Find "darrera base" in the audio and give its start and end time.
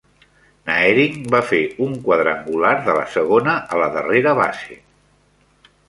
3.99-4.81